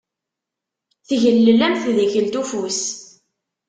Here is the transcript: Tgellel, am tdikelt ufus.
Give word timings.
Tgellel, 1.07 1.61
am 1.65 1.75
tdikelt 1.83 2.33
ufus. 2.41 2.81